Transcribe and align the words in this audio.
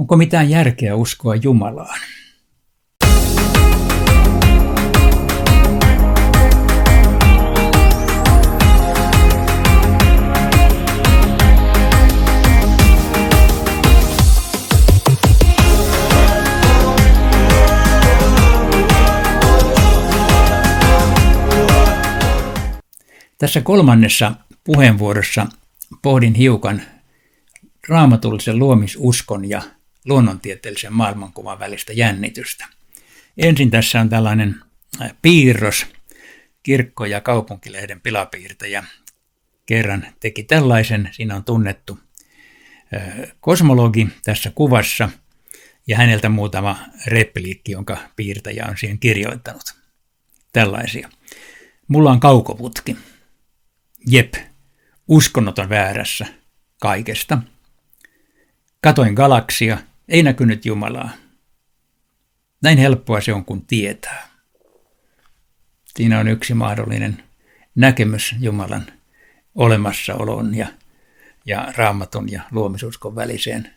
Onko 0.00 0.16
mitään 0.16 0.50
järkeä 0.50 0.94
uskoa 0.94 1.34
Jumalaan? 1.36 2.00
Tässä 23.38 23.60
kolmannessa 23.60 24.32
puheenvuorossa 24.64 25.46
pohdin 26.02 26.34
hiukan 26.34 26.82
raamatullisen 27.88 28.58
luomisuskon 28.58 29.48
ja 29.48 29.62
luonnontieteellisen 30.04 30.92
maailmankuvan 30.92 31.58
välistä 31.58 31.92
jännitystä. 31.92 32.66
Ensin 33.38 33.70
tässä 33.70 34.00
on 34.00 34.08
tällainen 34.08 34.60
piirros, 35.22 35.86
kirkko- 36.62 37.06
ja 37.06 37.20
kaupunkilehden 37.20 38.00
pilapiirtäjä 38.00 38.84
kerran 39.66 40.06
teki 40.20 40.42
tällaisen. 40.42 41.08
Siinä 41.12 41.36
on 41.36 41.44
tunnettu 41.44 41.98
kosmologi 43.40 44.08
tässä 44.24 44.52
kuvassa 44.54 45.08
ja 45.86 45.96
häneltä 45.96 46.28
muutama 46.28 46.78
repliikki, 47.06 47.72
jonka 47.72 47.98
piirtäjä 48.16 48.66
on 48.68 48.78
siihen 48.78 48.98
kirjoittanut. 48.98 49.74
Tällaisia. 50.52 51.10
Mulla 51.88 52.10
on 52.10 52.20
kaukoputki. 52.20 52.96
Jep, 54.06 54.34
uskonnot 55.08 55.58
on 55.58 55.68
väärässä 55.68 56.26
kaikesta. 56.80 57.38
Katoin 58.80 59.14
galaksia, 59.14 59.78
ei 60.10 60.22
näkynyt 60.22 60.66
Jumalaa. 60.66 61.10
Näin 62.62 62.78
helppoa 62.78 63.20
se 63.20 63.32
on 63.32 63.44
kuin 63.44 63.66
tietää. 63.66 64.28
Siinä 65.84 66.20
on 66.20 66.28
yksi 66.28 66.54
mahdollinen 66.54 67.22
näkemys 67.74 68.34
Jumalan 68.40 68.86
olemassaolon 69.54 70.54
ja, 70.54 70.66
ja 71.46 71.72
raamatun 71.76 72.32
ja 72.32 72.42
luomisuskon 72.50 73.16
väliseen 73.16 73.74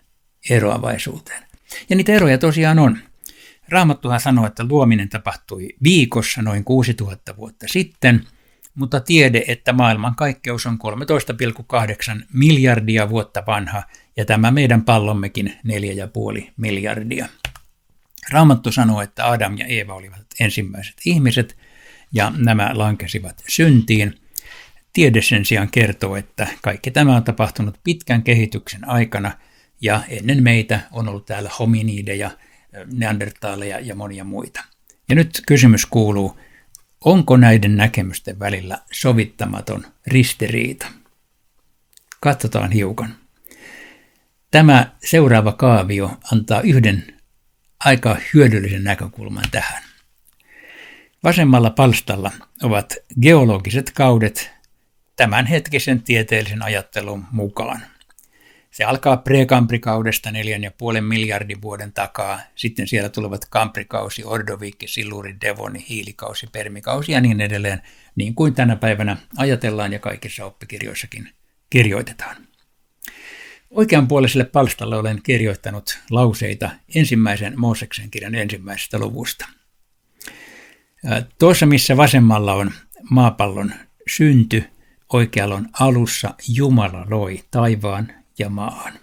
eroavaisuuteen. 0.49 1.43
Ja 1.89 1.95
niitä 1.95 2.11
eroja 2.11 2.37
tosiaan 2.37 2.79
on. 2.79 2.97
Raamattuhan 3.69 4.19
sanoo, 4.19 4.47
että 4.47 4.63
luominen 4.69 5.09
tapahtui 5.09 5.69
viikossa 5.83 6.41
noin 6.41 6.63
6000 6.63 7.37
vuotta 7.37 7.65
sitten– 7.67 8.27
mutta 8.75 8.99
tiede, 8.99 9.43
että 9.47 9.73
maailman 9.73 10.15
kaikkeus 10.15 10.65
on 10.65 10.79
13,8 12.17 12.25
miljardia 12.33 13.09
vuotta 13.09 13.43
vanha 13.47 13.83
ja 14.17 14.25
tämä 14.25 14.51
meidän 14.51 14.85
pallommekin 14.85 15.53
4,5 16.37 16.51
miljardia. 16.57 17.27
Raamattu 18.31 18.71
sanoo, 18.71 19.01
että 19.01 19.29
Adam 19.29 19.57
ja 19.57 19.65
Eeva 19.65 19.93
olivat 19.93 20.25
ensimmäiset 20.39 20.95
ihmiset 21.05 21.57
ja 22.13 22.31
nämä 22.37 22.71
lankesivat 22.73 23.43
syntiin. 23.47 24.19
Tiede 24.93 25.21
sen 25.21 25.45
sijaan 25.45 25.69
kertoo, 25.71 26.15
että 26.15 26.47
kaikki 26.61 26.91
tämä 26.91 27.15
on 27.15 27.23
tapahtunut 27.23 27.79
pitkän 27.83 28.23
kehityksen 28.23 28.89
aikana 28.89 29.31
ja 29.81 30.01
ennen 30.09 30.43
meitä 30.43 30.79
on 30.91 31.09
ollut 31.09 31.25
täällä 31.25 31.49
hominiideja, 31.59 32.31
neandertaaleja 32.93 33.79
ja 33.79 33.95
monia 33.95 34.23
muita. 34.23 34.63
Ja 35.09 35.15
nyt 35.15 35.41
kysymys 35.47 35.85
kuuluu, 35.85 36.39
Onko 37.05 37.37
näiden 37.37 37.77
näkemysten 37.77 38.39
välillä 38.39 38.77
sovittamaton 38.91 39.85
ristiriita? 40.07 40.87
Katsotaan 42.19 42.71
hiukan. 42.71 43.15
Tämä 44.51 44.91
seuraava 45.05 45.51
kaavio 45.51 46.17
antaa 46.31 46.61
yhden 46.61 47.17
aika 47.79 48.17
hyödyllisen 48.33 48.83
näkökulman 48.83 49.45
tähän. 49.51 49.83
Vasemmalla 51.23 51.69
palstalla 51.69 52.31
ovat 52.63 52.95
geologiset 53.21 53.91
kaudet 53.91 54.51
tämänhetkisen 55.15 56.03
tieteellisen 56.03 56.61
ajattelun 56.61 57.25
mukaan. 57.31 57.81
Se 58.73 58.83
alkaa 58.83 59.17
prekamprikaudesta 59.17 60.29
4,5 60.29 61.01
miljardin 61.01 61.61
vuoden 61.61 61.93
takaa. 61.93 62.39
Sitten 62.55 62.87
siellä 62.87 63.09
tulevat 63.09 63.45
kamprikausi, 63.49 64.23
ordoviikki, 64.25 64.87
siluri, 64.87 65.35
devoni, 65.41 65.85
hiilikausi, 65.89 66.47
permikausi 66.51 67.11
ja 67.11 67.21
niin 67.21 67.41
edelleen, 67.41 67.81
niin 68.15 68.35
kuin 68.35 68.53
tänä 68.53 68.75
päivänä 68.75 69.17
ajatellaan 69.37 69.93
ja 69.93 69.99
kaikissa 69.99 70.45
oppikirjoissakin 70.45 71.29
kirjoitetaan. 71.69 72.35
Oikeanpuoliselle 73.69 74.45
palstalle 74.45 74.97
olen 74.97 75.19
kirjoittanut 75.23 75.99
lauseita 76.09 76.69
ensimmäisen 76.95 77.59
Mooseksen 77.59 78.11
kirjan 78.11 78.35
ensimmäisestä 78.35 78.99
luvusta. 78.99 79.45
Tuossa, 81.39 81.65
missä 81.65 81.97
vasemmalla 81.97 82.53
on 82.53 82.71
maapallon 83.09 83.73
synty, 84.07 84.63
oikealla 85.13 85.55
on 85.55 85.69
alussa 85.79 86.33
Jumala 86.47 87.05
loi 87.09 87.43
taivaan 87.51 88.22
ja 88.39 88.49
maan. 88.49 88.93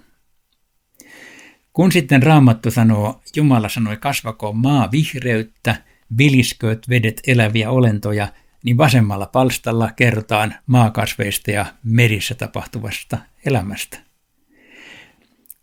Kun 1.73 1.93
sitten 1.93 2.23
Raamattu 2.23 2.71
sanoo, 2.71 3.23
Jumala 3.37 3.69
sanoi 3.69 3.97
kasvakoon 3.97 4.57
maa 4.57 4.91
vihreyttä, 4.93 5.77
viliskööt 6.19 6.89
vedet 6.89 7.21
eläviä 7.27 7.71
olentoja, 7.71 8.29
niin 8.65 8.77
vasemmalla 8.77 9.27
palstalla 9.27 9.91
kerrotaan 9.97 10.55
maakasveista 10.67 11.51
ja 11.51 11.67
merissä 11.83 12.35
tapahtuvasta 12.35 13.19
elämästä. 13.47 13.99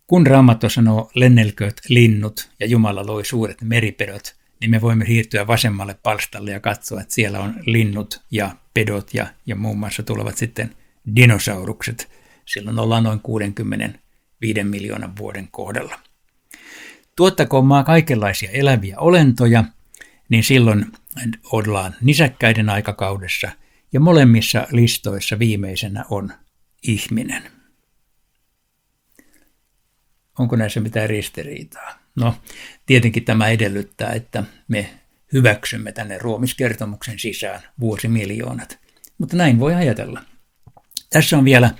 Kun 0.07 0.27
Raamattu 0.27 0.69
sanoo 0.69 1.11
lennelkööt 1.15 1.81
linnut 1.89 2.49
ja 2.59 2.67
Jumala 2.67 3.05
loi 3.05 3.25
suuret 3.25 3.61
meripedot, 3.61 4.35
niin 4.61 4.71
me 4.71 4.81
voimme 4.81 5.05
siirtyä 5.05 5.47
vasemmalle 5.47 5.99
palstalle 6.03 6.51
ja 6.51 6.59
katsoa, 6.59 7.01
että 7.01 7.13
siellä 7.13 7.39
on 7.39 7.53
linnut 7.65 8.21
ja 8.31 8.51
pedot 8.73 9.13
ja, 9.13 9.27
ja 9.45 9.55
muun 9.55 9.79
muassa 9.79 10.03
tulevat 10.03 10.37
sitten 10.37 10.75
dinosaurukset– 11.15 12.11
Silloin 12.47 12.79
ollaan 12.79 13.03
noin 13.03 13.19
65 13.19 14.63
miljoonan 14.63 15.17
vuoden 15.17 15.47
kohdalla. 15.51 15.99
Tuottakoon 17.15 17.65
maa 17.65 17.83
kaikenlaisia 17.83 18.51
eläviä 18.51 18.99
olentoja, 18.99 19.63
niin 20.29 20.43
silloin 20.43 20.85
ollaan 21.51 21.95
nisäkkäiden 22.01 22.69
aikakaudessa 22.69 23.49
ja 23.93 23.99
molemmissa 23.99 24.67
listoissa 24.71 25.39
viimeisenä 25.39 26.05
on 26.09 26.31
ihminen. 26.83 27.43
Onko 30.39 30.55
näissä 30.55 30.79
mitään 30.79 31.09
ristiriitaa? 31.09 31.99
No, 32.15 32.35
tietenkin 32.85 33.25
tämä 33.25 33.47
edellyttää, 33.47 34.11
että 34.11 34.43
me 34.67 34.89
hyväksymme 35.33 35.91
tänne 35.91 36.17
ruomiskertomuksen 36.17 37.19
sisään 37.19 37.61
vuosimiljoonat. 37.79 38.79
Mutta 39.17 39.37
näin 39.37 39.59
voi 39.59 39.75
ajatella. 39.75 40.21
Tässä 41.09 41.37
on 41.37 41.45
vielä 41.45 41.71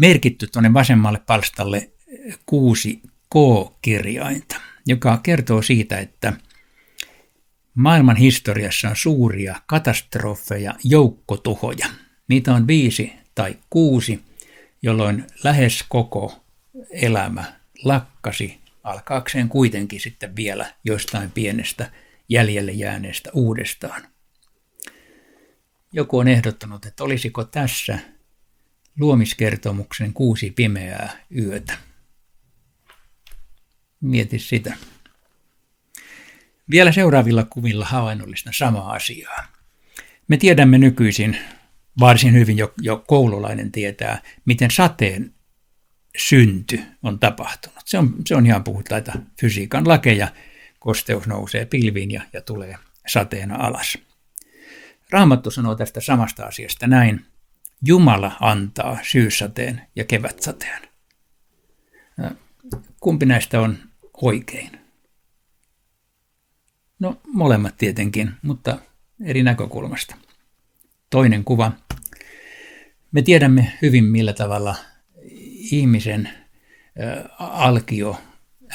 merkitty 0.00 0.46
tuonne 0.46 0.74
vasemmalle 0.74 1.20
palstalle 1.26 1.90
kuusi 2.46 3.02
K-kirjainta, 3.34 4.60
joka 4.86 5.20
kertoo 5.22 5.62
siitä, 5.62 5.98
että 5.98 6.32
maailman 7.74 8.16
historiassa 8.16 8.88
on 8.88 8.96
suuria 8.96 9.60
katastrofeja, 9.66 10.74
joukkotuhoja. 10.84 11.86
Niitä 12.28 12.54
on 12.54 12.66
viisi 12.66 13.12
tai 13.34 13.58
kuusi, 13.70 14.20
jolloin 14.82 15.26
lähes 15.44 15.84
koko 15.88 16.44
elämä 16.90 17.44
lakkasi 17.84 18.60
alkaakseen 18.82 19.48
kuitenkin 19.48 20.00
sitten 20.00 20.36
vielä 20.36 20.74
jostain 20.84 21.30
pienestä 21.30 21.90
jäljelle 22.28 22.72
jääneestä 22.72 23.30
uudestaan. 23.32 24.02
Joku 25.92 26.18
on 26.18 26.28
ehdottanut, 26.28 26.86
että 26.86 27.04
olisiko 27.04 27.44
tässä 27.44 27.98
luomiskertomuksen 28.98 30.12
kuusi 30.12 30.50
pimeää 30.50 31.16
yötä. 31.36 31.72
Mieti 34.00 34.38
sitä. 34.38 34.76
Vielä 36.70 36.92
seuraavilla 36.92 37.44
kuvilla 37.44 37.84
havainnollista 37.84 38.50
samaa 38.54 38.92
asiaa. 38.92 39.46
Me 40.28 40.36
tiedämme 40.36 40.78
nykyisin, 40.78 41.36
varsin 42.00 42.34
hyvin 42.34 42.58
jo, 42.58 42.74
jo 42.80 43.04
koululainen 43.06 43.72
tietää, 43.72 44.22
miten 44.44 44.70
sateen 44.70 45.34
synty 46.18 46.80
on 47.02 47.18
tapahtunut. 47.18 47.82
Se 47.84 47.98
on, 47.98 48.14
se 48.26 48.34
on 48.34 48.46
ihan 48.46 48.64
puhtaita 48.64 49.12
fysiikan 49.40 49.88
lakeja. 49.88 50.28
Kosteus 50.78 51.26
nousee 51.26 51.64
pilviin 51.64 52.10
ja, 52.10 52.22
ja 52.32 52.40
tulee 52.40 52.76
sateena 53.06 53.56
alas. 53.56 53.98
Raamattu 55.10 55.50
sanoo 55.50 55.74
tästä 55.74 56.00
samasta 56.00 56.44
asiasta 56.44 56.86
näin. 56.86 57.26
Jumala 57.84 58.36
antaa 58.40 58.98
syyssateen 59.02 59.82
ja 59.96 60.04
kevätsateen. 60.04 60.82
Kumpi 63.00 63.26
näistä 63.26 63.60
on 63.60 63.78
oikein? 64.22 64.70
No 66.98 67.20
molemmat 67.26 67.76
tietenkin, 67.76 68.30
mutta 68.42 68.78
eri 69.24 69.42
näkökulmasta. 69.42 70.16
Toinen 71.10 71.44
kuva. 71.44 71.72
Me 73.12 73.22
tiedämme 73.22 73.72
hyvin 73.82 74.04
millä 74.04 74.32
tavalla 74.32 74.76
ihmisen 75.72 76.30
alkio 77.38 78.20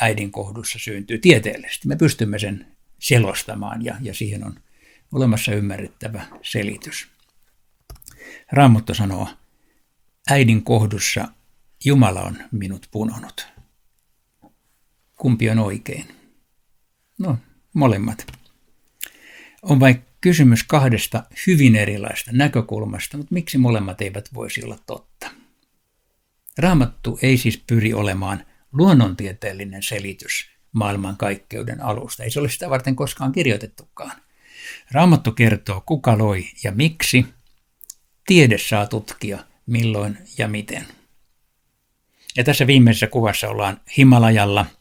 äidin 0.02 0.32
kohdussa 0.32 0.80
syntyy 0.80 1.18
tieteellisesti. 1.18 1.88
Me 1.88 1.96
pystymme 1.96 2.40
sen 2.40 2.76
selostamaan 3.00 3.86
ja, 3.86 3.96
ja 4.02 4.14
siihen 4.14 4.46
on 4.46 4.56
olemassa 5.12 5.52
ymmärrettävä 5.52 6.26
selitys. 6.42 7.15
Raamattu 8.52 8.94
sanoo, 8.94 9.28
äidin 10.30 10.64
kohdussa 10.64 11.28
Jumala 11.86 12.22
on 12.22 12.38
minut 12.52 12.88
punonut. 12.92 13.48
Kumpi 15.16 15.50
on 15.50 15.60
oikein? 15.60 16.08
No, 17.20 17.38
molemmat. 17.74 18.28
On 19.62 19.80
vain 19.80 20.06
kysymys 20.22 20.64
kahdesta 20.64 21.24
hyvin 21.48 21.76
erilaista 21.76 22.32
näkökulmasta, 22.34 23.18
mutta 23.18 23.34
miksi 23.34 23.58
molemmat 23.58 24.02
eivät 24.02 24.34
voisi 24.34 24.64
olla 24.64 24.78
totta? 24.86 25.32
Raamattu 26.58 27.20
ei 27.22 27.38
siis 27.38 27.64
pyri 27.68 27.94
olemaan 27.94 28.46
luonnontieteellinen 28.72 29.84
selitys 29.84 30.50
maailman 30.72 31.18
kaikkeuden 31.18 31.82
alusta. 31.82 32.24
Ei 32.24 32.30
se 32.30 32.40
ole 32.40 32.50
sitä 32.50 32.70
varten 32.70 32.96
koskaan 32.96 33.32
kirjoitettukaan. 33.32 34.12
Raamattu 34.92 35.32
kertoo, 35.32 35.84
kuka 35.86 36.18
loi 36.18 36.46
ja 36.64 36.72
miksi. 36.72 37.26
Tiede 38.26 38.58
saa 38.58 38.88
tutkia, 38.88 39.40
milloin 39.66 40.18
ja 40.38 40.48
miten. 40.48 40.86
Ja 42.38 42.44
tässä 42.44 42.68
viimeisessä 42.68 43.08
kuvassa 43.08 43.50
ollaan 43.50 43.82
Himalajalla– 43.98 44.66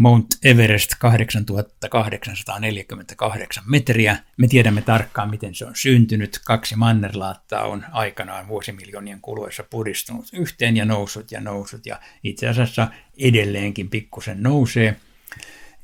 Mount 0.00 0.26
Everest 0.44 0.90
8848 0.98 3.64
metriä. 3.66 4.16
Me 4.36 4.48
tiedämme 4.48 4.82
tarkkaan, 4.82 5.30
miten 5.30 5.54
se 5.54 5.64
on 5.64 5.76
syntynyt. 5.76 6.40
Kaksi 6.44 6.76
mannerlaattaa 6.76 7.64
on 7.64 7.84
aikanaan 7.92 8.48
vuosimiljoonien 8.48 9.20
kuluessa 9.20 9.64
pudistunut 9.70 10.26
yhteen 10.32 10.76
ja 10.76 10.84
noussut 10.84 11.32
ja 11.32 11.40
noussut 11.40 11.86
ja 11.86 12.00
itse 12.22 12.48
asiassa 12.48 12.88
edelleenkin 13.18 13.90
pikkusen 13.90 14.42
nousee. 14.42 14.96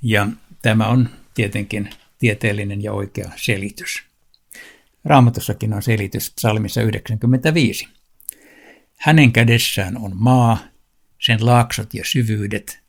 Ja 0.02 0.28
tämä 0.62 0.88
on 0.88 1.08
tietenkin 1.34 1.90
tieteellinen 2.18 2.82
ja 2.82 2.92
oikea 2.92 3.30
selitys. 3.36 4.02
Raamatussakin 5.06 5.72
on 5.72 5.82
selitys 5.82 6.32
psalmissa 6.36 6.82
95. 6.82 7.88
Hänen 8.96 9.32
kädessään 9.32 9.96
on 9.98 10.10
maa, 10.14 10.58
sen 11.18 11.46
laaksot 11.46 11.94
ja 11.94 12.04
syvyydet– 12.04 12.78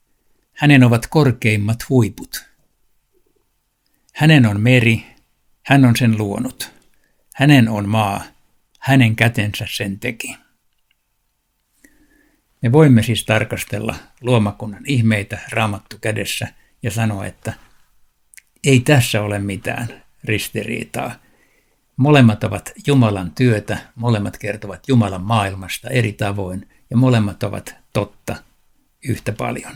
hänen 0.58 0.84
ovat 0.84 1.08
korkeimmat 1.08 1.90
huiput. 1.90 2.46
Hänen 4.14 4.46
on 4.46 4.62
meri, 4.62 5.06
hän 5.66 5.86
on 5.86 5.96
sen 5.96 6.18
luonut. 6.18 6.72
Hänen 7.36 7.70
on 7.70 7.90
maa, 7.90 8.24
hänen 8.80 9.16
kätensä 9.16 9.66
sen 9.70 10.00
teki. 10.00 10.38
Me 12.62 12.72
voimme 12.72 13.04
siis 13.04 13.26
tarkastella 13.26 13.96
luomakunnan 14.22 14.84
ihmeitä 14.86 15.40
raamattu 15.52 15.98
kädessä 16.02 16.48
ja 16.84 16.92
sanoa, 16.92 17.26
että 17.26 17.54
ei 18.64 18.80
tässä 18.80 19.22
ole 19.22 19.40
mitään 19.40 20.04
ristiriitaa. 20.24 21.16
Molemmat 21.98 22.44
ovat 22.44 22.72
Jumalan 22.88 23.32
työtä, 23.32 23.78
molemmat 23.96 24.38
kertovat 24.38 24.88
Jumalan 24.88 25.22
maailmasta 25.22 25.90
eri 25.90 26.14
tavoin 26.14 26.70
ja 26.90 26.98
molemmat 26.98 27.44
ovat 27.44 27.76
totta 27.94 28.36
yhtä 29.08 29.32
paljon. 29.32 29.72